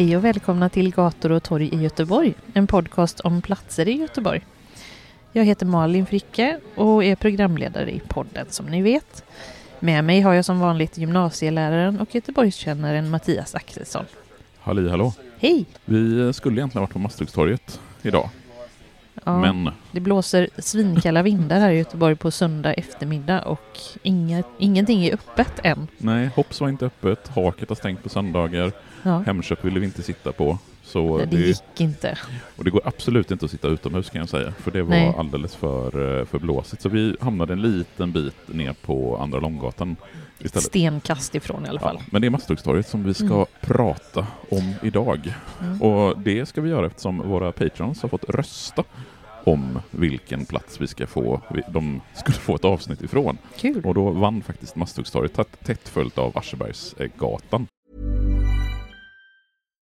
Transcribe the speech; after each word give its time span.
Hej 0.00 0.16
och 0.16 0.24
välkomna 0.24 0.68
till 0.68 0.94
Gator 0.94 1.32
och 1.32 1.42
torg 1.42 1.68
i 1.72 1.76
Göteborg, 1.76 2.34
en 2.54 2.66
podcast 2.66 3.20
om 3.20 3.42
platser 3.42 3.88
i 3.88 3.92
Göteborg. 3.92 4.46
Jag 5.32 5.44
heter 5.44 5.66
Malin 5.66 6.06
Fricke 6.06 6.60
och 6.74 7.04
är 7.04 7.16
programledare 7.16 7.90
i 7.90 8.00
podden 8.08 8.46
som 8.50 8.66
ni 8.66 8.82
vet. 8.82 9.24
Med 9.80 10.04
mig 10.04 10.20
har 10.20 10.34
jag 10.34 10.44
som 10.44 10.60
vanligt 10.60 10.98
gymnasieläraren 10.98 12.00
och 12.00 12.14
Göteborgskännaren 12.14 13.10
Mattias 13.10 13.54
Axelsson. 13.54 14.04
Halli 14.60 14.88
hallå! 14.88 15.12
Hej! 15.38 15.66
Vi 15.84 16.32
skulle 16.32 16.60
egentligen 16.60 16.82
varit 16.82 16.92
på 16.92 16.98
Masthuggstorget 16.98 17.80
idag. 18.02 18.28
Ja, 19.24 19.40
Men 19.40 19.70
Det 19.92 20.00
blåser 20.00 20.48
svinkalla 20.58 21.22
vindar 21.22 21.60
här 21.60 21.70
i 21.70 21.78
Göteborg 21.78 22.16
på 22.16 22.30
söndag 22.30 22.72
eftermiddag 22.72 23.42
och 23.42 23.78
inga, 24.02 24.42
ingenting 24.58 25.04
är 25.04 25.14
öppet 25.14 25.52
än. 25.62 25.86
nej, 25.98 26.30
Hopps 26.36 26.60
var 26.60 26.68
inte 26.68 26.86
öppet, 26.86 27.28
Haket 27.28 27.68
har 27.68 27.76
stängt 27.76 28.02
på 28.02 28.08
söndagar, 28.08 28.72
Ja, 29.02 29.18
Hemköp 29.26 29.64
ville 29.64 29.80
vi 29.80 29.86
inte 29.86 30.02
sitta 30.02 30.32
på. 30.32 30.58
Så 30.82 31.18
det 31.18 31.24
det, 31.26 31.36
gick 31.36 31.80
inte. 31.80 32.18
och 32.56 32.64
det 32.64 32.70
går 32.70 32.80
absolut 32.84 33.30
inte 33.30 33.44
att 33.44 33.50
sitta 33.50 33.68
utomhus 33.68 34.10
kan 34.10 34.18
jag 34.20 34.28
säga, 34.28 34.52
för 34.52 34.70
det 34.70 34.82
var 34.82 34.90
Nej. 34.90 35.14
alldeles 35.18 35.54
för, 35.56 36.18
eh, 36.20 36.24
för 36.26 36.38
blåsigt. 36.38 36.82
Så 36.82 36.88
vi 36.88 37.16
hamnade 37.20 37.52
en 37.52 37.62
liten 37.62 38.12
bit 38.12 38.34
ner 38.46 38.72
på 38.72 39.16
Andra 39.16 39.40
Långgatan 39.40 39.96
istället. 40.38 40.64
Stenkast 40.64 41.34
ifrån 41.34 41.66
i 41.66 41.68
alla 41.68 41.80
fall. 41.80 41.96
Ja, 41.98 42.04
men 42.12 42.20
det 42.22 42.28
är 42.28 42.30
Masthuggstorget 42.30 42.88
som 42.88 43.04
vi 43.04 43.14
ska 43.14 43.24
Mm. 43.34 43.46
prata 43.60 44.26
om 44.50 44.74
idag. 44.82 45.34
Mm. 45.62 45.82
Och 45.82 46.18
det 46.20 46.46
ska 46.46 46.60
vi 46.60 46.70
göra 46.70 46.86
eftersom 46.86 47.28
våra 47.28 47.52
patrons 47.52 48.02
har 48.02 48.08
fått 48.08 48.24
rösta 48.28 48.84
om 49.44 49.78
vilken 49.90 50.44
plats 50.44 50.80
vi 50.80 50.86
ska 50.86 51.06
få, 51.06 51.40
de 51.68 52.00
skulle 52.14 52.36
få 52.38 52.54
ett 52.54 52.64
avsnitt 52.64 53.02
ifrån. 53.02 53.38
Kul! 53.56 53.84
Och 53.84 53.94
då 53.94 54.10
vann 54.10 54.42
faktiskt 54.42 54.76
Masthuggstorget 54.76 55.38
tätt 55.64 55.88
följt 55.88 56.18
av 56.18 56.38
Aschebergsgatan. 56.38 57.66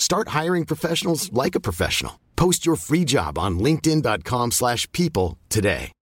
Start 0.00 0.28
hiring 0.42 0.66
professionals 0.66 1.30
like 1.44 1.58
a 1.58 1.60
professional. 1.60 2.12
Post 2.36 2.66
your 2.66 2.76
free 2.76 3.04
job 3.06 3.38
on 3.38 3.58
linkedin.com/people 3.58 4.50
slash 4.50 4.90
people 4.92 5.36
today. 5.48 5.92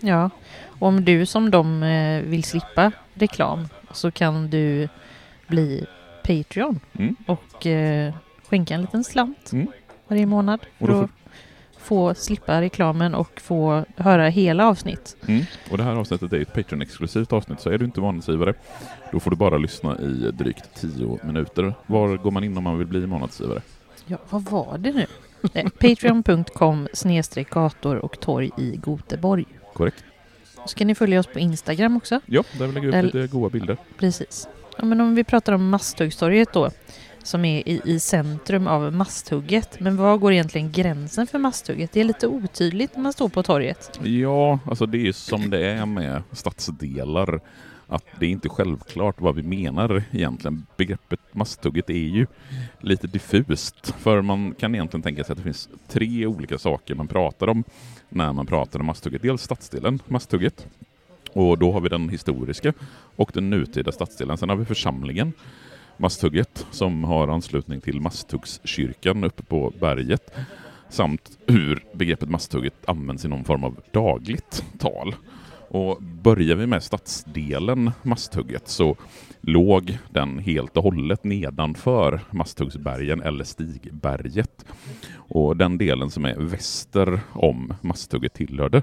Ja, 0.00 0.30
och 0.80 0.88
om 0.88 1.04
du 1.04 1.26
som 1.26 1.50
de 1.50 1.82
eh, 1.82 2.22
vill 2.22 2.44
slippa 2.44 2.92
reklam 3.14 3.68
så 3.92 4.10
kan 4.10 4.50
du 4.50 4.88
bli 5.48 5.86
Patreon 6.26 6.80
Mm. 6.92 7.16
och 7.26 7.66
eh, 7.66 8.14
skänka 8.50 8.74
en 8.74 8.80
liten 8.80 9.04
slant 9.04 9.52
Mm. 9.52 9.66
varje 10.08 10.26
månad 10.26 10.60
Och 10.78 10.88
då 10.88 11.00
att 11.02 11.10
få 11.82 12.14
slippa 12.14 12.60
reklamen 12.60 13.14
och 13.14 13.40
få 13.40 13.84
höra 13.96 14.28
hela 14.28 14.66
avsnitt. 14.68 15.16
Mm. 15.28 15.42
Och 15.70 15.78
det 15.78 15.84
här 15.84 15.92
avsnittet 15.94 16.32
är 16.32 16.40
ett 16.40 16.54
Patreon-exklusivt 16.54 17.32
avsnitt, 17.32 17.60
så 17.60 17.70
är 17.70 17.78
du 17.78 17.84
inte 17.84 18.00
månadsgivare, 18.00 18.54
då 19.12 19.20
får 19.20 19.30
du 19.30 19.36
bara 19.36 19.58
lyssna 19.58 19.98
i 19.98 20.30
drygt 20.32 20.64
10 20.80 21.18
minuter. 21.24 21.74
Var 21.86 22.16
går 22.16 22.30
man 22.30 22.44
in 22.44 22.56
om 22.56 22.64
man 22.64 22.78
vill 22.78 22.86
bli 22.86 23.06
månadsgivare? 23.06 23.62
Ja, 24.06 24.16
vad 24.30 24.42
var 24.42 24.78
det 24.78 24.92
nu? 24.92 25.06
Patreon.com 25.80 26.88
snedstreck 26.92 27.50
gator 27.50 27.96
och 27.96 28.20
torg 28.20 28.50
i 28.58 28.76
Goteborg. 28.76 29.44
Korrekt? 29.72 30.04
Så 30.66 30.76
kan 30.76 30.86
ni 30.86 30.94
följa 30.94 31.20
oss 31.20 31.26
på 31.26 31.38
Instagram 31.38 31.96
också. 31.96 32.20
Ja, 32.26 32.42
där 32.58 32.66
vi 32.66 32.72
lägger 32.72 32.88
upp 32.88 32.92
Där- 32.92 33.02
lite 33.02 33.26
goda 33.26 33.48
bilder. 33.50 33.76
Precis. 33.98 34.48
Ja, 34.78 34.84
men 34.84 35.00
om 35.00 35.14
vi 35.14 35.24
pratar 35.24 35.52
om 35.52 35.68
Masthuggstorget 35.68 36.52
då, 36.52 36.70
som 37.26 37.44
är 37.44 37.68
i, 37.68 37.80
i 37.84 38.00
centrum 38.00 38.66
av 38.66 38.92
Masthugget. 38.92 39.80
Men 39.80 39.96
var 39.96 40.16
går 40.16 40.32
egentligen 40.32 40.72
gränsen 40.72 41.26
för 41.26 41.38
Masthugget? 41.38 41.92
Det 41.92 42.00
är 42.00 42.04
lite 42.04 42.26
otydligt 42.26 42.94
när 42.94 43.02
man 43.02 43.12
står 43.12 43.28
på 43.28 43.42
torget. 43.42 44.00
Ja, 44.02 44.58
alltså 44.66 44.86
det 44.86 44.98
är 44.98 45.04
ju 45.04 45.12
som 45.12 45.50
det 45.50 45.66
är 45.66 45.86
med 45.86 46.22
stadsdelar. 46.32 47.40
Att 47.86 48.04
det 48.18 48.26
är 48.26 48.30
inte 48.30 48.48
självklart 48.48 49.20
vad 49.20 49.34
vi 49.34 49.42
menar 49.42 50.02
egentligen. 50.10 50.66
Begreppet 50.76 51.20
masthugget 51.32 51.90
är 51.90 51.94
ju 51.94 52.26
lite 52.80 53.06
diffust. 53.06 53.94
För 53.98 54.22
man 54.22 54.54
kan 54.54 54.74
egentligen 54.74 55.02
tänka 55.02 55.24
sig 55.24 55.32
att 55.32 55.38
det 55.38 55.44
finns 55.44 55.68
tre 55.88 56.26
olika 56.26 56.58
saker 56.58 56.94
man 56.94 57.08
pratar 57.08 57.48
om 57.48 57.64
när 58.08 58.32
man 58.32 58.46
pratar 58.46 58.80
om 58.80 58.86
masthugget. 58.86 59.22
Dels 59.22 59.42
stadsdelen, 59.42 59.98
masthugget. 60.06 60.66
Och 61.32 61.58
då 61.58 61.72
har 61.72 61.80
vi 61.80 61.88
den 61.88 62.08
historiska 62.08 62.72
och 63.16 63.30
den 63.34 63.50
nutida 63.50 63.92
stadsdelen. 63.92 64.38
Sen 64.38 64.48
har 64.48 64.56
vi 64.56 64.64
församlingen, 64.64 65.32
Masthugget, 66.02 66.66
som 66.70 67.04
har 67.04 67.28
anslutning 67.28 67.80
till 67.80 68.00
Masthuggskyrkan 68.00 69.24
uppe 69.24 69.42
på 69.42 69.72
berget 69.80 70.32
samt 70.88 71.38
hur 71.46 71.84
begreppet 71.92 72.28
masthugget 72.28 72.74
används 72.86 73.24
i 73.24 73.28
någon 73.28 73.44
form 73.44 73.64
av 73.64 73.80
dagligt 73.90 74.64
tal. 74.78 75.14
Och 75.68 76.02
börjar 76.02 76.56
vi 76.56 76.66
med 76.66 76.82
stadsdelen 76.82 77.90
Masthugget 78.02 78.68
så 78.68 78.96
låg 79.40 79.98
den 80.10 80.38
helt 80.38 80.76
och 80.76 80.82
hållet 80.82 81.24
nedanför 81.24 82.20
Masthuggsbergen 82.30 83.22
eller 83.22 83.44
Stigberget. 83.44 84.64
Och 85.14 85.56
den 85.56 85.78
delen 85.78 86.10
som 86.10 86.24
är 86.24 86.36
väster 86.36 87.20
om 87.32 87.74
Masthugget 87.80 88.34
tillhörde 88.34 88.82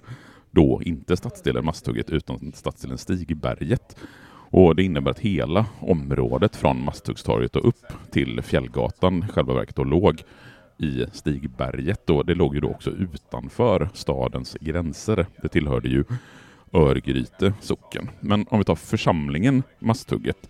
då 0.51 0.81
inte 0.83 1.17
stadsdelen 1.17 1.65
Masthugget 1.65 2.09
utan 2.09 2.51
stadsdelen 2.55 2.97
Stigberget. 2.97 3.95
Och 4.51 4.75
det 4.75 4.83
innebär 4.83 5.11
att 5.11 5.19
hela 5.19 5.65
området 5.79 6.55
från 6.55 6.83
Masthuggstorget 6.83 7.55
och 7.55 7.67
upp 7.67 7.85
till 8.11 8.41
Fjällgatan 8.41 9.27
själva 9.27 9.53
verket 9.53 9.75
då 9.75 9.83
låg 9.83 10.23
i 10.77 11.05
Stigberget. 11.11 12.07
Då. 12.07 12.23
Det 12.23 12.35
låg 12.35 12.55
ju 12.55 12.61
då 12.61 12.69
också 12.69 12.89
utanför 12.89 13.89
stadens 13.93 14.57
gränser. 14.61 15.25
Det 15.41 15.47
tillhörde 15.47 15.89
ju 15.89 16.03
Örgryte 16.73 17.53
socken. 17.61 18.09
Men 18.19 18.45
om 18.49 18.59
vi 18.59 18.65
tar 18.65 18.75
församlingen 18.75 19.63
Masthugget 19.79 20.49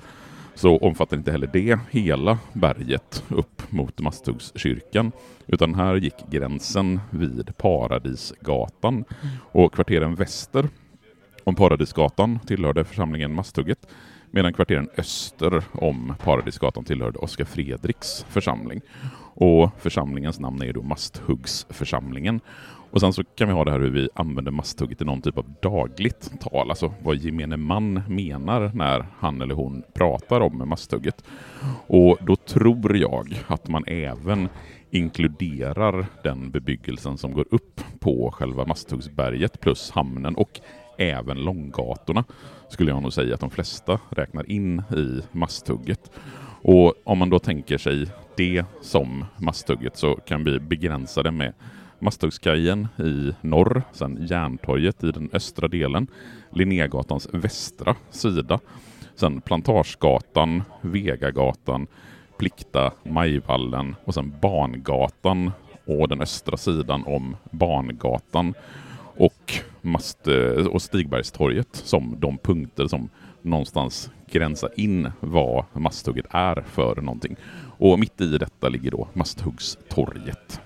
så 0.56 0.78
omfattar 0.78 1.18
inte 1.18 1.31
heller 1.31 1.50
det 1.54 1.80
hela 1.92 2.40
berget 2.54 3.24
upp 3.28 3.72
mot 3.72 4.00
Masthuggskyrkan. 4.00 5.12
Utan 5.48 5.75
här 5.75 5.95
gick 5.95 6.30
gränsen 6.30 7.00
vid 7.10 7.57
Paradisgatan 7.57 9.04
och 9.52 9.74
kvarteren 9.74 10.16
väster 10.16 10.69
om 11.50 11.56
Paradisgatan 11.56 12.40
tillhörde 12.48 12.84
församlingen 12.84 13.34
Masthugget 13.34 13.88
medan 14.31 14.54
kvarteren 14.54 14.90
öster 14.98 15.63
om 15.72 16.16
Paradisgatan 16.24 16.84
tillhörde 16.84 17.19
Oskar 17.19 17.46
Fredriks 17.46 18.25
församling. 18.30 18.81
Och 19.34 19.69
församlingens 19.80 20.40
namn 20.40 20.62
är 20.62 20.74
då 20.74 20.81
Masthuggsförsamlingen. 20.81 22.42
Och 22.92 23.00
sen 23.00 23.13
så 23.13 23.24
kan 23.24 23.48
vi 23.48 23.54
ha 23.54 23.66
det 23.66 23.72
här 23.72 23.80
hur 23.80 23.90
vi 23.90 24.10
använder 24.16 24.51
masthugget 24.51 25.01
i 25.01 25.06
någon 25.06 25.22
typ 25.22 25.38
av 25.38 25.54
dagligt 25.62 26.31
tal, 26.40 26.69
alltså 26.69 26.94
vad 27.04 27.16
gemene 27.16 27.57
man 27.57 28.02
menar 28.07 28.72
när 28.74 29.06
han 29.19 29.42
eller 29.42 29.56
hon 29.56 29.84
pratar 29.94 30.42
om 30.42 30.69
masthugget. 30.69 31.24
Och 31.88 32.18
då 32.22 32.36
tror 32.36 32.98
jag 32.98 33.36
att 33.48 33.68
man 33.68 33.84
även 33.88 34.50
inkluderar 34.92 36.06
den 36.24 36.52
bebyggelsen 36.52 37.18
som 37.18 37.34
går 37.34 37.45
upp 37.52 37.81
på 38.00 38.31
själva 38.31 38.66
Masthuggsberget 38.66 39.60
plus 39.60 39.92
hamnen 39.92 40.36
och 40.36 40.60
även 41.00 41.38
långgatorna 41.38 42.24
skulle 42.69 42.92
jag 42.92 43.01
nog 43.01 43.13
säga 43.13 43.34
att 43.34 43.40
de 43.40 43.50
flesta 43.50 44.00
räknar 44.10 44.51
in 44.51 44.80
i 44.80 45.22
masthugget. 45.31 46.12
Och 46.62 46.94
om 47.04 47.18
man 47.18 47.30
då 47.30 47.40
tänker 47.40 47.78
sig 47.78 48.07
det 48.38 48.63
som 48.81 49.25
masthugget 49.38 49.98
så 49.98 50.16
kan 50.16 50.44
vi 50.44 50.60
begränsa 50.60 51.24
det 51.24 51.31
med 51.31 51.54
Masthuggskajen 52.00 52.88
i 52.98 53.34
norr, 53.42 53.84
sen 53.92 54.28
Järntorget 54.30 55.04
i 55.04 55.12
den 55.12 55.30
östra 55.34 55.68
delen, 55.68 56.07
Linnégatans 56.50 57.28
västra 57.31 57.95
sida, 58.10 58.60
sen 59.16 59.42
Plantagegatan, 59.42 60.63
Vegagatan, 60.81 61.88
Plikta, 62.38 62.92
Majvallen 63.04 63.95
och 64.06 64.13
sen 64.13 64.34
Bangatan 64.42 65.52
och 65.86 66.07
den 66.07 66.22
östra 66.22 66.57
sidan 66.57 67.04
om 67.06 67.36
Bangatan 67.52 68.54
och, 69.19 69.54
Mast 69.81 70.27
och 70.71 70.81
Stigbergstorget 70.81 71.68
som 71.71 72.16
de 72.19 72.38
punkter 72.38 72.88
som 72.88 73.10
någonstans 73.42 74.12
gränsar 74.31 74.69
in 74.75 75.12
vad 75.19 75.66
Masthugget 75.74 76.25
är 76.30 76.63
för 76.68 76.95
någonting. 76.95 77.36
Och 77.77 78.00
mitt 78.00 78.21
i 78.21 78.38
detta 78.38 78.69
ligger 78.69 78.92
då 78.92 79.07
Masthuggstorget. 79.13 80.62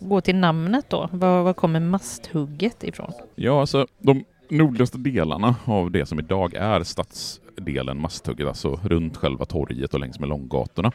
Gå 0.00 0.20
till 0.20 0.36
namnet 0.36 0.90
då. 0.90 1.08
Var, 1.12 1.42
var 1.42 1.52
kommer 1.52 1.80
Masthugget 1.80 2.84
ifrån? 2.84 3.12
Ja, 3.34 3.60
alltså 3.60 3.86
de 3.98 4.24
nordligaste 4.50 4.98
delarna 4.98 5.56
av 5.64 5.90
det 5.90 6.06
som 6.06 6.18
idag 6.18 6.54
är 6.54 6.82
stadsdelen 6.82 8.00
Masthugget, 8.00 8.48
alltså 8.48 8.80
runt 8.82 9.16
själva 9.16 9.44
torget 9.44 9.94
och 9.94 10.00
längs 10.00 10.20
med 10.20 10.28
långgatorna. 10.28 10.92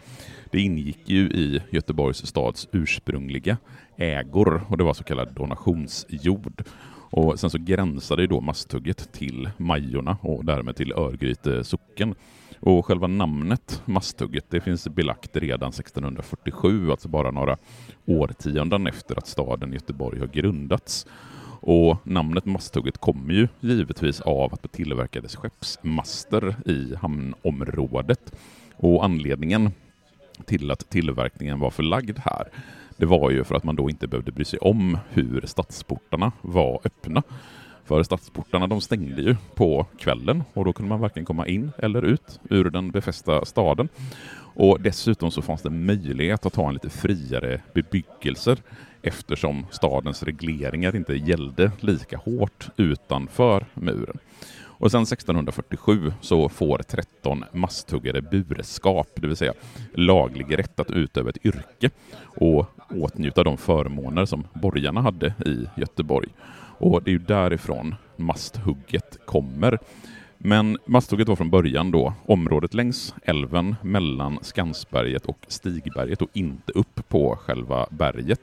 Det 0.51 0.61
ingick 0.61 1.09
ju 1.09 1.19
i 1.19 1.61
Göteborgs 1.69 2.25
stads 2.25 2.67
ursprungliga 2.71 3.57
ägor 3.97 4.61
och 4.69 4.77
det 4.77 4.83
var 4.83 4.93
så 4.93 5.03
kallad 5.03 5.33
donationsjord. 5.33 6.63
Och 7.09 7.39
sen 7.39 7.49
så 7.49 7.57
gränsade 7.57 8.21
ju 8.21 8.27
då 8.27 8.41
Masthugget 8.41 9.11
till 9.11 9.49
Majorna 9.57 10.17
och 10.21 10.45
därmed 10.45 10.75
till 10.75 10.93
Örgryte 10.93 11.63
socken. 11.63 12.15
Och 12.59 12.85
själva 12.85 13.07
namnet 13.07 13.81
Masthugget 13.85 14.45
det 14.49 14.61
finns 14.61 14.87
belagt 14.87 15.35
redan 15.35 15.69
1647, 15.69 16.91
alltså 16.91 17.07
bara 17.07 17.31
några 17.31 17.57
årtionden 18.05 18.87
efter 18.87 19.17
att 19.17 19.27
staden 19.27 19.73
Göteborg 19.73 20.19
har 20.19 20.27
grundats. 20.27 21.07
Och 21.65 21.97
namnet 22.03 22.45
Masthugget 22.45 22.97
kommer 22.97 23.33
ju 23.33 23.47
givetvis 23.59 24.21
av 24.21 24.53
att 24.53 24.63
det 24.63 24.67
tillverkades 24.67 25.35
skeppsmaster 25.35 26.55
i 26.65 26.95
hamnområdet. 26.95 28.33
Och 28.75 29.05
anledningen 29.05 29.71
till 30.45 30.71
att 30.71 30.89
tillverkningen 30.89 31.59
var 31.59 31.69
förlagd 31.69 32.19
här, 32.19 32.47
det 32.97 33.05
var 33.05 33.31
ju 33.31 33.43
för 33.43 33.55
att 33.55 33.63
man 33.63 33.75
då 33.75 33.89
inte 33.89 34.07
behövde 34.07 34.31
bry 34.31 34.45
sig 34.45 34.59
om 34.59 34.97
hur 35.09 35.43
stadsportarna 35.45 36.31
var 36.41 36.79
öppna. 36.83 37.23
För 37.85 38.03
stadsportarna 38.03 38.67
de 38.67 38.81
stängde 38.81 39.21
ju 39.21 39.35
på 39.55 39.85
kvällen 39.97 40.43
och 40.53 40.65
då 40.65 40.73
kunde 40.73 40.89
man 40.89 40.99
varken 40.99 41.25
komma 41.25 41.47
in 41.47 41.71
eller 41.77 42.01
ut 42.01 42.39
ur 42.49 42.69
den 42.69 42.91
befästa 42.91 43.45
staden. 43.45 43.89
Och 44.55 44.81
dessutom 44.81 45.31
så 45.31 45.41
fanns 45.41 45.61
det 45.61 45.69
möjlighet 45.69 46.45
att 46.45 46.55
ha 46.55 46.67
en 46.67 46.73
lite 46.73 46.89
friare 46.89 47.61
bebyggelse 47.73 48.57
eftersom 49.01 49.65
stadens 49.71 50.23
regleringar 50.23 50.95
inte 50.95 51.13
gällde 51.13 51.71
lika 51.79 52.17
hårt 52.17 52.69
utanför 52.77 53.65
muren. 53.73 54.17
Och 54.83 54.91
sen 54.91 55.03
1647 55.03 56.13
så 56.21 56.49
får 56.49 56.77
13 56.77 57.43
masthuggare 57.51 58.21
burskap, 58.21 59.07
det 59.15 59.27
vill 59.27 59.37
säga 59.37 59.53
laglig 59.93 60.57
rätt 60.57 60.79
att 60.79 60.91
utöva 60.91 61.29
ett 61.29 61.45
yrke 61.45 61.89
och 62.21 62.65
åtnjuta 62.89 63.43
de 63.43 63.57
förmåner 63.57 64.25
som 64.25 64.47
borgarna 64.53 65.01
hade 65.01 65.33
i 65.45 65.67
Göteborg. 65.75 66.29
Och 66.77 67.03
det 67.03 67.09
är 67.09 67.13
ju 67.13 67.19
därifrån 67.19 67.95
masthugget 68.17 69.17
kommer. 69.25 69.79
Men 70.45 70.77
masthugget 70.85 71.27
var 71.27 71.35
från 71.35 71.49
början 71.49 71.91
då 71.91 72.13
området 72.25 72.73
längs 72.73 73.15
älven 73.23 73.75
mellan 73.81 74.39
Skansberget 74.41 75.25
och 75.25 75.45
Stigberget 75.47 76.21
och 76.21 76.29
inte 76.33 76.71
upp 76.71 77.09
på 77.09 77.35
själva 77.35 77.87
berget 77.89 78.41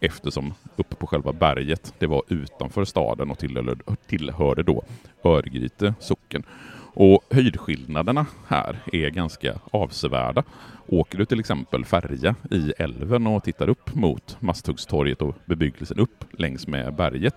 eftersom 0.00 0.54
upp 0.76 0.98
på 0.98 1.06
själva 1.06 1.32
berget 1.32 1.94
det 1.98 2.06
var 2.06 2.22
utanför 2.28 2.84
staden 2.84 3.30
och 3.30 3.38
tillhörde, 3.38 3.74
tillhörde 4.06 4.62
då 4.62 4.82
Örgryte 5.24 5.94
socken. 6.00 6.42
Och 6.94 7.24
höjdskillnaderna 7.30 8.26
här 8.46 8.76
är 8.92 9.10
ganska 9.10 9.54
avsevärda. 9.70 10.42
Åker 10.86 11.18
du 11.18 11.24
till 11.24 11.40
exempel 11.40 11.84
färja 11.84 12.34
i 12.50 12.72
älven 12.78 13.26
och 13.26 13.44
tittar 13.44 13.68
upp 13.68 13.94
mot 13.94 14.36
Masthuggstorget 14.40 15.22
och 15.22 15.34
bebyggelsen 15.44 15.98
upp 15.98 16.24
längs 16.32 16.66
med 16.66 16.94
berget 16.94 17.34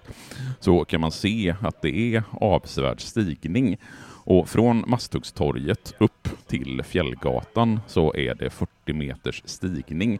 så 0.60 0.86
kan 0.86 1.02
man 1.02 1.12
se 1.12 1.56
att 1.62 1.82
det 1.82 2.16
är 2.16 2.24
avsevärd 2.32 3.02
stigning. 3.02 3.78
Och 4.26 4.50
från 4.50 4.84
Masthuggstorget 4.88 5.94
upp 6.00 6.30
till 6.48 6.82
Fjällgatan 6.84 7.80
så 7.88 8.16
är 8.16 8.36
det 8.36 8.50
40 8.50 8.94
meters 8.94 9.42
stigning. 9.46 10.20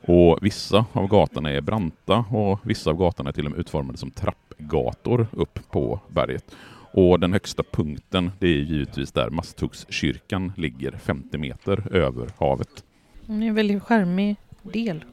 Och 0.00 0.38
vissa 0.42 0.84
av 0.92 1.08
gatorna 1.08 1.50
är 1.50 1.60
branta 1.60 2.18
och 2.18 2.60
vissa 2.62 2.90
av 2.90 2.96
gatorna 2.96 3.28
är 3.30 3.32
till 3.32 3.44
och 3.44 3.50
med 3.50 3.60
utformade 3.60 3.98
som 3.98 4.10
trappgator 4.10 5.26
upp 5.32 5.70
på 5.70 6.00
berget. 6.08 6.54
Och 6.92 7.20
den 7.20 7.32
högsta 7.32 7.62
punkten 7.62 8.30
det 8.38 8.46
är 8.46 8.50
givetvis 8.58 9.12
där 9.12 9.30
Masthuggskyrkan 9.30 10.52
ligger 10.56 10.92
50 10.92 11.38
meter 11.38 11.96
över 11.96 12.28
havet. 12.38 12.84
Det 13.26 13.32
är 13.32 13.42
en 13.48 13.54
väldigt 13.54 13.82
charmig 13.82 14.36
del. 14.62 15.04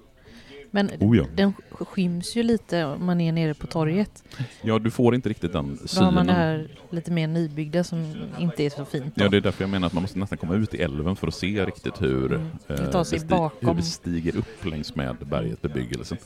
Men 0.71 0.91
Oh 0.99 1.17
ja. 1.17 1.25
den 1.35 1.53
skyms 1.71 2.35
ju 2.35 2.43
lite 2.43 2.85
om 2.85 3.05
man 3.05 3.21
är 3.21 3.31
nere 3.31 3.53
på 3.53 3.67
torget. 3.67 4.23
Ja, 4.61 4.79
du 4.79 4.91
får 4.91 5.15
inte 5.15 5.29
riktigt 5.29 5.53
den 5.53 5.79
Då 5.95 6.01
har 6.03 6.11
man 6.11 6.25
det 6.27 6.33
synen. 6.33 6.35
här 6.47 6.67
lite 6.89 7.11
mer 7.11 7.27
nybyggda 7.27 7.83
som 7.83 8.13
inte 8.39 8.63
är 8.63 8.69
så 8.69 8.85
fint. 8.85 9.15
Då. 9.15 9.23
Ja, 9.25 9.29
det 9.29 9.37
är 9.37 9.41
därför 9.41 9.63
jag 9.63 9.69
menar 9.69 9.87
att 9.87 9.93
man 9.93 10.01
måste 10.01 10.19
nästan 10.19 10.37
komma 10.37 10.55
ut 10.55 10.73
i 10.73 10.77
älven 10.81 11.15
för 11.15 11.27
att 11.27 11.35
se 11.35 11.65
riktigt 11.65 12.01
hur, 12.01 12.25
Mm. 12.33 12.47
eh, 12.47 12.75
det 12.75 12.91
sti- 12.91 13.49
hur 13.59 13.73
det 13.73 13.81
stiger 13.81 14.35
upp 14.37 14.65
längs 14.65 14.95
med 14.95 15.15
berget 15.15 15.61
bebyggelsen. 15.61 16.17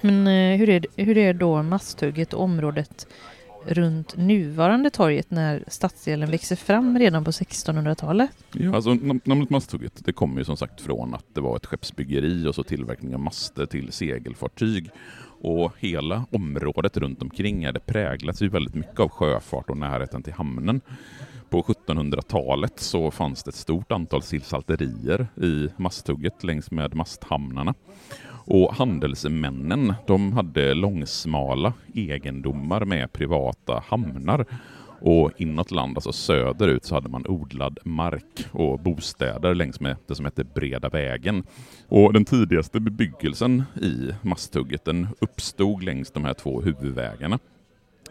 Men 0.00 0.26
eh, 0.26 0.58
hur, 0.58 0.68
är, 0.68 0.86
hur 0.96 1.18
är 1.18 1.34
då 1.34 1.62
Masthugget 1.62 2.32
och 2.34 2.42
området 2.44 3.06
runt 3.66 4.16
nuvarande 4.16 4.90
torget 4.90 5.30
när 5.30 5.64
stadsdelen 5.66 6.30
växer 6.30 6.56
fram 6.56 6.98
redan 6.98 7.24
på 7.24 7.30
1600-talet? 7.30 8.30
Ja, 8.52 8.74
alltså 8.74 8.94
namnet 9.24 9.50
Masthugget 9.50 10.04
det 10.04 10.12
kommer 10.12 10.38
ju 10.38 10.44
som 10.44 10.56
sagt 10.56 10.80
från 10.80 11.14
att 11.14 11.34
det 11.34 11.40
var 11.40 11.56
ett 11.56 11.66
skeppsbyggeri 11.66 12.46
och 12.46 12.54
så 12.54 12.62
tillverkning 12.62 13.14
av 13.14 13.20
master 13.20 13.66
till 13.66 13.92
segelfartyg. 13.92 14.90
Och 15.42 15.72
hela 15.78 16.24
området 16.30 16.96
runt 16.96 17.22
omkring 17.22 17.66
hade 17.66 17.80
präglats 17.80 18.20
präglas 18.20 18.42
ju 18.42 18.48
väldigt 18.48 18.74
mycket 18.74 19.00
av 19.00 19.08
sjöfart 19.08 19.70
och 19.70 19.76
närheten 19.76 20.22
till 20.22 20.32
hamnen. 20.32 20.80
På 21.50 21.62
1700-talet 21.62 22.80
så 22.80 23.10
fanns 23.10 23.42
det 23.42 23.48
ett 23.48 23.54
stort 23.54 23.92
antal 23.92 24.22
sillsalterier 24.22 25.26
i 25.42 25.68
Masthugget 25.76 26.44
längs 26.44 26.70
med 26.70 26.94
masthamnarna. 26.94 27.74
Och 28.44 28.74
handelsmännen 28.74 29.94
de 30.06 30.32
hade 30.32 30.74
långsmala 30.74 31.72
egendomar 31.94 32.84
med 32.84 33.12
privata 33.12 33.82
hamnar. 33.86 34.44
Och 35.02 35.30
inåt 35.36 35.70
land, 35.70 35.96
alltså 35.96 36.12
söderut, 36.12 36.84
så 36.84 36.94
hade 36.94 37.08
man 37.08 37.26
odlad 37.26 37.78
mark 37.84 38.46
och 38.52 38.78
bostäder 38.78 39.54
längs 39.54 39.80
med 39.80 39.96
det 40.06 40.14
som 40.14 40.24
hette 40.24 40.44
Breda 40.44 40.88
vägen. 40.88 41.44
Och 41.88 42.12
den 42.12 42.24
tidigaste 42.24 42.80
bebyggelsen 42.80 43.62
i 43.82 44.10
Masthugget 44.22 44.84
den 44.84 45.08
uppstod 45.20 45.82
längs 45.82 46.10
de 46.10 46.24
här 46.24 46.34
två 46.34 46.60
huvudvägarna. 46.60 47.38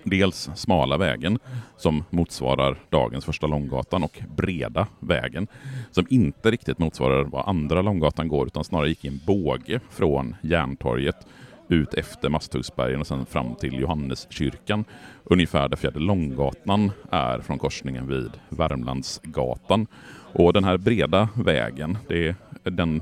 Dels 0.04 0.50
smala 0.56 0.98
vägen 0.98 1.40
som 1.78 2.04
motsvarar 2.10 2.78
dagens 2.90 3.26
första 3.26 3.48
Långgatan 3.48 4.04
och 4.04 4.20
breda 4.36 4.88
vägen 5.00 5.48
som 5.92 6.06
inte 6.10 6.52
riktigt 6.52 6.80
motsvarar 6.80 7.24
vad 7.24 7.48
andra 7.48 7.82
Långgatan 7.82 8.28
går 8.28 8.48
utan 8.48 8.64
snarare 8.64 8.90
gick 8.90 9.06
i 9.06 9.08
en 9.08 9.20
båge 9.26 9.80
från 9.90 10.36
Järntorget 10.42 11.28
ut 11.68 11.94
efter 11.94 12.30
Masthuggsbergen 12.30 13.00
och 13.02 13.08
sen 13.08 13.26
fram 13.26 13.56
till 13.56 13.80
Johanneskyrkan. 13.80 14.86
Ungefär 15.24 15.68
där 15.68 15.78
fjärde 15.78 16.00
Långgatan 16.00 16.92
är 17.12 17.40
från 17.40 17.60
korsningen 17.60 18.08
vid 18.08 18.32
Värmlandsgatan. 18.50 19.88
Och 20.34 20.54
den 20.54 20.64
här 20.64 20.78
breda 20.78 21.30
vägen, 21.36 21.98
det 22.08 22.28
är 22.64 22.72
den 22.72 23.02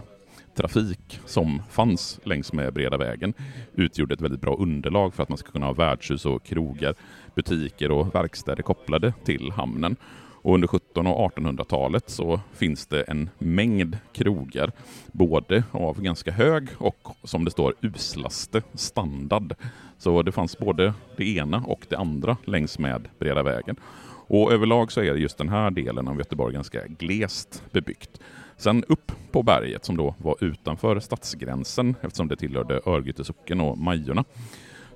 trafik 0.58 1.20
som 1.26 1.62
fanns 1.70 2.20
längs 2.24 2.54
med 2.54 2.74
breda 2.74 2.98
vägen 2.98 3.34
utgjorde 3.76 4.14
ett 4.14 4.22
väldigt 4.22 4.42
bra 4.42 4.56
underlag 4.56 5.14
för 5.14 5.24
att 5.24 5.30
man 5.30 5.38
ska 5.38 5.52
kunna 5.52 5.66
ha 5.66 5.74
värdshus 5.74 6.26
och 6.26 6.44
krogar, 6.44 6.96
butiker 7.36 7.92
och 7.92 8.16
verkstäder 8.16 8.64
kopplade 8.64 9.14
till 9.24 9.52
hamnen. 9.52 9.96
Och 10.42 10.54
under 10.54 10.76
1700 10.76 11.14
och 11.14 11.38
1800-talet 11.38 12.10
så 12.10 12.40
finns 12.54 12.88
det 12.88 13.02
en 13.02 13.30
mängd 13.38 13.98
krogar, 14.14 14.72
både 15.12 15.64
av 15.72 16.02
ganska 16.02 16.32
hög 16.32 16.68
och 16.78 17.08
som 17.24 17.46
det 17.46 17.52
står 17.52 17.74
uslaste 17.82 18.62
standard. 18.74 19.54
Så 19.98 20.24
det 20.24 20.32
fanns 20.32 20.58
både 20.58 20.94
det 21.18 21.36
ena 21.36 21.64
och 21.66 21.86
det 21.90 21.96
andra 21.96 22.38
längs 22.46 22.80
med 22.80 23.08
breda 23.20 23.44
vägen. 23.44 23.76
Och 24.30 24.54
överlag 24.54 24.92
så 24.92 25.02
är 25.02 25.16
just 25.16 25.38
den 25.38 25.50
här 25.50 25.72
delen 25.72 26.08
av 26.08 26.18
Göteborg 26.18 26.54
ganska 26.54 26.88
glest 26.88 27.64
bebyggt. 27.72 28.20
Sen 28.58 28.84
upp 28.88 29.12
på 29.32 29.44
berget 29.44 29.86
som 29.86 29.98
då 29.98 30.16
var 30.18 30.44
utanför 30.44 31.00
stadsgränsen 31.00 31.96
eftersom 32.02 32.28
det 32.28 32.36
tillhörde 32.36 32.82
Örgryte 32.86 33.24
socken 33.24 33.62
och 33.62 33.78
Majorna 33.78 34.24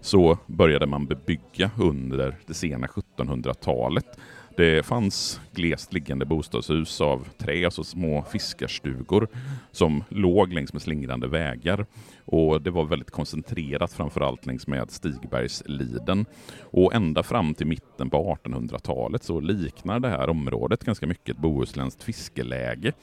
så 0.01 0.37
började 0.47 0.85
man 0.85 1.05
bebygga 1.05 1.71
under 1.77 2.37
det 2.47 2.53
sena 2.53 2.87
1700-talet. 2.87 4.19
Det 4.57 4.85
fanns 4.85 5.41
glest 5.51 5.93
liggande 5.93 6.25
bostadshus 6.25 7.01
av 7.01 7.27
trä, 7.37 7.65
alltså 7.65 7.83
små 7.83 8.23
fiskarstugor 8.31 9.27
som 9.71 10.03
låg 10.09 10.53
längs 10.53 10.73
med 10.73 10.81
slingrande 10.81 11.27
vägar. 11.27 11.85
Och 12.25 12.61
det 12.61 12.69
var 12.69 12.85
väldigt 12.85 13.11
koncentrerat 13.11 13.93
framförallt 13.93 14.45
längs 14.45 14.67
med 14.67 14.91
Stigbergsliden. 14.91 16.25
Och 16.61 16.93
ända 16.93 17.23
fram 17.23 17.53
till 17.53 17.67
mitten 17.67 18.09
på 18.09 18.37
1800-talet 18.43 19.23
så 19.23 19.39
liknar 19.39 19.99
det 19.99 20.09
här 20.09 20.29
området 20.29 20.83
ganska 20.83 21.07
mycket 21.07 21.35
ett 21.35 21.41
bohuslänskt 21.41 22.03
fiskeläge. 22.03 22.93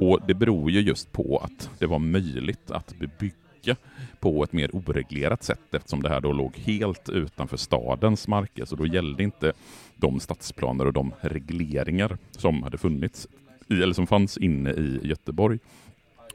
Och 0.00 0.20
det 0.26 0.34
beror 0.34 0.70
ju 0.70 0.80
just 0.80 1.12
på 1.12 1.38
att 1.38 1.70
det 1.78 1.86
var 1.86 1.98
möjligt 1.98 2.70
att 2.70 2.94
bebygga 2.98 3.76
på 4.20 4.44
ett 4.44 4.52
mer 4.52 4.70
oreglerat 4.76 5.42
sätt 5.42 5.74
eftersom 5.74 6.02
det 6.02 6.08
här 6.08 6.20
då 6.20 6.32
låg 6.32 6.56
helt 6.56 7.08
utanför 7.08 7.56
stadens 7.56 8.28
marker. 8.28 8.64
Så 8.64 8.76
då 8.76 8.86
gällde 8.86 9.22
inte 9.22 9.52
de 9.96 10.20
stadsplaner 10.20 10.86
och 10.86 10.92
de 10.92 11.12
regleringar 11.20 12.18
som 12.30 12.62
hade 12.62 12.78
funnits 12.78 13.28
eller 13.68 13.92
som 13.92 14.06
fanns 14.06 14.38
inne 14.38 14.70
i 14.70 15.00
Göteborg. 15.02 15.58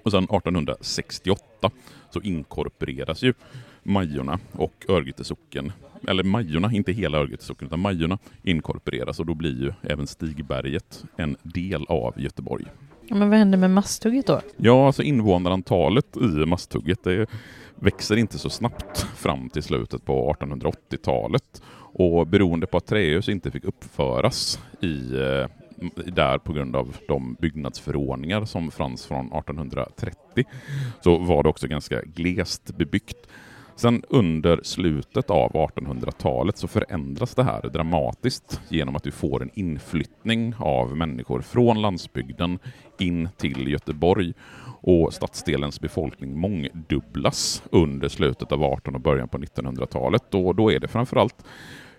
Och 0.03 0.11
sen 0.11 0.23
1868 0.23 1.71
så 2.09 2.21
inkorporeras 2.21 3.23
ju 3.23 3.33
Majorna 3.83 4.39
och 4.51 4.85
Örgryte 4.89 5.23
socken, 5.23 5.71
eller 6.07 6.23
Majorna, 6.23 6.71
inte 6.73 6.91
hela 6.91 7.17
Örgryte 7.17 7.43
socken, 7.43 7.67
utan 7.67 7.79
Majorna 7.79 8.17
inkorporeras 8.43 9.19
och 9.19 9.25
då 9.25 9.33
blir 9.33 9.61
ju 9.61 9.73
även 9.81 10.07
Stigberget 10.07 11.03
en 11.17 11.37
del 11.43 11.85
av 11.89 12.21
Göteborg. 12.21 12.65
Men 13.09 13.29
vad 13.29 13.39
händer 13.39 13.57
med 13.57 13.71
Masthugget 13.71 14.27
då? 14.27 14.41
Ja, 14.57 14.87
alltså 14.87 15.03
invånarantalet 15.03 16.17
i 16.17 16.45
Masthugget 16.45 17.03
det 17.03 17.25
växer 17.75 18.17
inte 18.17 18.39
så 18.39 18.49
snabbt 18.49 19.07
fram 19.15 19.49
till 19.49 19.63
slutet 19.63 20.05
på 20.05 20.35
1880-talet. 20.39 21.61
Och 21.97 22.27
beroende 22.27 22.67
på 22.67 22.77
att 22.77 22.85
trähus 22.85 23.29
inte 23.29 23.51
fick 23.51 23.63
uppföras 23.63 24.59
i 24.81 25.15
eh, 25.15 25.49
där 26.05 26.37
på 26.37 26.53
grund 26.53 26.75
av 26.75 26.97
de 27.07 27.37
byggnadsförordningar 27.39 28.45
som 28.45 28.71
fanns 28.71 29.05
från 29.05 29.25
1830 29.25 30.45
så 31.01 31.17
var 31.17 31.43
det 31.43 31.49
också 31.49 31.67
ganska 31.67 32.01
glest 32.01 32.77
bebyggt. 32.77 33.27
Sen 33.77 34.03
under 34.09 34.59
slutet 34.63 35.29
av 35.29 35.51
1800-talet 35.51 36.57
så 36.57 36.67
förändras 36.67 37.35
det 37.35 37.43
här 37.43 37.61
dramatiskt 37.61 38.61
genom 38.69 38.95
att 38.95 39.07
vi 39.07 39.11
får 39.11 39.41
en 39.41 39.49
inflyttning 39.53 40.53
av 40.57 40.97
människor 40.97 41.41
från 41.41 41.81
landsbygden 41.81 42.59
in 42.99 43.29
till 43.37 43.67
Göteborg 43.67 44.33
och 44.81 45.13
stadsdelens 45.13 45.79
befolkning 45.79 46.39
mångdubblas 46.39 47.63
under 47.71 48.07
slutet 48.07 48.51
av 48.51 48.63
1800 48.63 48.97
och 48.97 49.01
början 49.01 49.27
på 49.27 49.37
1900-talet. 49.37 50.33
Och 50.33 50.55
då 50.55 50.71
är 50.71 50.79
det 50.79 50.87
framförallt 50.87 51.45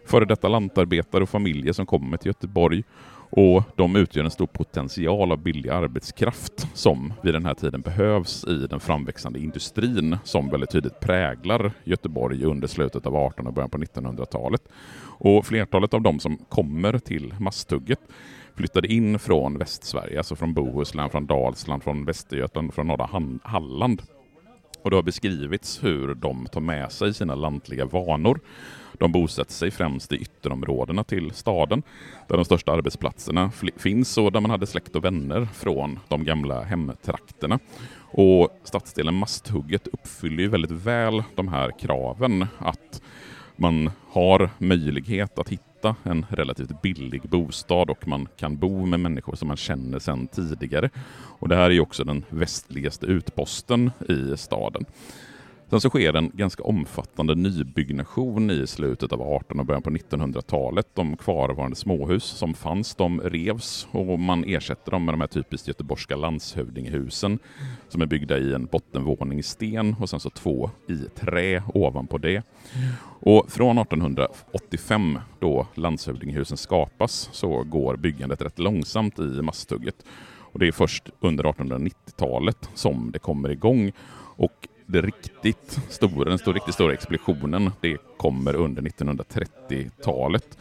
före 0.07 0.25
detta 0.25 0.49
lantarbetare 0.49 1.23
och 1.23 1.29
familjer 1.29 1.73
som 1.73 1.87
kommer 1.87 2.17
till 2.17 2.27
Göteborg 2.27 2.85
och 3.31 3.63
de 3.77 3.97
utgör 3.97 4.25
en 4.25 4.31
stor 4.31 4.47
potential 4.47 5.33
av 5.33 5.39
billig 5.39 5.71
arbetskraft 5.71 6.69
som 6.75 7.13
vid 7.23 7.35
den 7.35 7.47
här 7.47 7.55
tiden 7.55 7.81
behövs 7.81 8.45
i 8.45 8.67
den 8.67 8.81
framväxande 8.81 9.39
industrin 9.39 10.19
som 10.25 10.51
väldigt 10.51 10.71
tydligt 10.71 11.01
präglar 11.01 11.73
Göteborg 11.85 12.45
under 12.45 12.69
slutet 12.69 13.07
av 13.07 13.17
1800 13.17 13.49
och 13.49 13.55
början 13.55 13.71
på 13.71 13.79
1900-talet. 13.79 14.63
Och 15.19 15.47
flertalet 15.47 15.95
av 15.95 16.03
de 16.03 16.21
som 16.21 16.37
kommer 16.49 16.99
till 16.99 17.35
Masthugget 17.39 18.01
flyttade 18.55 18.89
in 18.89 19.19
från 19.19 19.59
Västsverige, 19.59 20.19
alltså 20.19 20.37
från 20.37 20.55
Bohuslän, 20.55 21.11
från 21.11 21.27
Dalsland, 21.27 21.83
från 21.83 22.05
Västergötland, 22.05 22.75
från 22.75 22.87
norra 22.87 23.39
Halland. 23.43 24.03
Och 24.87 24.91
det 24.91 24.97
har 24.97 25.03
beskrivits 25.03 25.85
hur 25.85 26.15
de 26.15 26.47
tar 26.47 26.61
med 26.61 26.93
sig 26.93 27.15
sina 27.15 27.35
lantliga 27.35 27.85
vanor 27.85 28.41
de 28.99 29.13
bosätter 29.13 29.53
sig 29.53 29.71
främst 29.71 30.13
i 30.13 30.17
ytterområdena 30.17 31.05
till 31.05 31.31
staden, 31.31 31.83
där 32.29 32.37
de 32.37 32.45
största 32.45 32.73
arbetsplatserna 32.73 33.51
finns 33.77 34.19
och 34.19 34.33
där 34.33 34.41
man 34.41 34.51
hade 34.51 34.67
släkt 34.67 34.97
och 34.97 35.05
vänner 35.05 35.49
från 35.55 35.99
de 36.09 36.25
gamla 36.25 36.63
hemtrakterna. 36.63 37.59
Och 38.11 38.61
stadsdelen 38.65 39.15
Masthugget 39.15 39.87
uppfyller 39.87 40.43
ju 40.43 40.49
väldigt 40.49 40.71
väl 40.71 41.23
de 41.35 41.49
här 41.49 41.79
kraven 41.79 42.47
att 42.59 43.03
man 43.57 43.91
har 44.11 44.51
möjlighet 44.59 45.39
att 45.39 45.49
hitta 45.49 45.97
en 46.03 46.27
relativt 46.31 46.83
billig 46.83 47.23
bostad 47.23 47.91
och 47.91 48.09
man 48.09 48.29
kan 48.37 48.57
bo 48.57 48.87
med 48.87 49.01
människor 49.01 49.37
som 49.37 49.49
man 49.49 49.57
känner 49.57 49.99
sedan 49.99 50.27
tidigare. 50.27 50.91
Och 51.39 51.49
det 51.49 51.57
här 51.57 51.71
är 51.71 51.81
också 51.81 52.05
den 52.05 52.25
västligaste 52.29 53.07
utposten 53.07 53.91
i 54.09 54.37
staden. 54.37 54.85
Sen 55.71 55.81
så 55.81 55.89
sker 55.91 56.17
en 56.17 56.31
ganska 56.35 56.63
omfattande 56.63 57.35
nybyggnation 57.35 58.51
i 58.51 58.67
slutet 58.67 59.13
av 59.13 59.21
1800 59.21 59.61
och 59.61 59.67
början 59.67 59.83
på 59.83 59.91
1900-talet. 59.91 60.87
De 60.95 61.17
kvarvarande 61.17 61.77
småhus 61.77 62.25
som 62.25 62.55
fanns, 62.55 62.95
de 62.95 63.21
revs 63.21 63.89
och 63.91 64.19
man 64.19 64.45
ersätter 64.45 64.91
dem 64.91 65.05
med 65.05 65.15
de 65.15 65.21
här 65.21 65.29
typiskt 65.29 65.69
göteborgska 65.69 66.17
landshövdingehusen 66.17 67.39
som 67.89 68.03
är 68.03 68.07
byggda 68.07 68.39
i 68.39 68.55
en 68.55 68.67
bottenvåning 68.67 69.39
i 69.39 69.43
sten 69.43 69.97
och 70.01 70.11
sen 70.11 70.21
så 70.21 70.31
två 70.31 70.71
i 70.89 70.97
trä 70.97 71.63
ovanpå 71.75 72.19
det. 72.19 72.43
Och 73.21 73.51
från 73.51 73.79
1885 73.79 75.19
då 75.41 75.67
landshövdingehusen 75.75 76.57
skapas 76.57 77.29
så 77.33 77.63
går 77.63 77.97
byggandet 77.97 78.43
rätt 78.43 78.59
långsamt 78.59 79.19
i 79.19 79.43
Masthugget. 79.43 80.05
Och 80.53 80.59
det 80.59 80.69
är 80.69 80.73
först 80.73 81.11
under 81.21 81.45
1890-talet 81.45 82.71
som 82.75 83.11
det 83.13 83.19
kommer 83.19 83.49
igång. 83.49 83.93
Och 84.39 84.66
det 84.87 85.01
riktigt 85.01 85.81
stora, 85.89 86.29
den 86.29 86.39
stor, 86.39 86.55
riktigt 86.55 86.75
stora 86.75 86.93
explosionen, 86.93 87.71
det 87.81 87.97
kommer 88.17 88.55
under 88.55 88.83
1930-talet. 88.83 90.59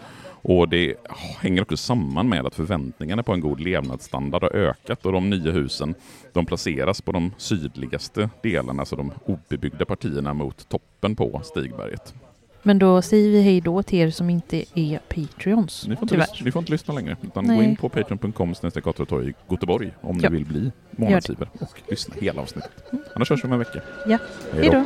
Och 0.48 0.70
det 0.70 0.96
hänger 1.40 1.62
också 1.62 1.78
samman 1.78 2.30
med 2.30 2.46
att 2.46 2.56
förväntningarna 2.56 3.24
på 3.24 3.34
en 3.34 3.40
god 3.40 3.60
levnadsstandard 3.60 4.44
har 4.44 4.56
ökat 4.56 5.06
och 5.06 5.12
de 5.12 5.30
nya 5.30 5.52
husen 5.52 5.96
de 6.34 6.46
placeras 6.46 7.02
på 7.02 7.12
de 7.12 7.32
sydligaste 7.38 8.30
delarna, 8.44 8.82
alltså 8.82 8.96
de 8.96 9.12
obebyggda 9.26 9.86
partierna 9.86 10.34
mot 10.34 10.70
toppen 10.70 11.16
på 11.16 11.42
Stigberget. 11.44 12.14
Men 12.68 12.80
då 12.80 13.02
säger 13.02 13.30
vi 13.30 13.42
hej 13.42 13.62
då 13.62 13.84
till 13.84 14.00
er 14.00 14.10
som 14.10 14.30
inte 14.30 14.66
är 14.76 15.00
Patreons. 15.00 15.88
Ni 15.88 15.96
får 15.96 16.04
inte, 16.04 16.28
ni 16.44 16.52
får 16.52 16.60
inte 16.60 16.72
lyssna 16.72 16.94
längre, 16.94 17.18
utan 17.22 17.46
Nej. 17.46 17.58
gå 17.58 17.64
in 17.64 17.76
på 17.76 17.90
patreon.com 17.90 18.52
i 18.52 19.34
Göteborg 19.50 19.92
om 20.02 20.20
ja. 20.22 20.30
ni 20.30 20.38
vill 20.38 20.46
bli 20.46 20.72
månadsgivare 20.92 21.50
och 21.60 21.82
lyssna 21.90 22.16
hela 22.20 22.42
avsnittet. 22.42 22.72
Mm. 22.92 23.04
Annars 23.16 23.30
hörs 23.30 23.44
vi 23.44 23.48
om 23.48 23.54
en 23.54 23.60
vecka. 23.60 23.82
Ja, 24.08 24.18
hej 24.54 24.70
då. 24.70 24.86